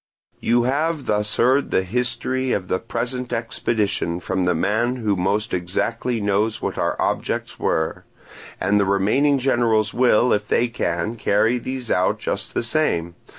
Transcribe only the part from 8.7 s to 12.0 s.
the remaining generals will, if they can, carry these